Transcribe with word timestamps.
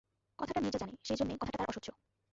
কথাটা 0.39 0.59
নীরজা 0.61 0.79
জানে, 0.79 0.93
সেইজন্যে 1.03 1.35
কথাটা 1.35 1.57
তার 1.57 1.69
অসহ্য। 1.69 1.87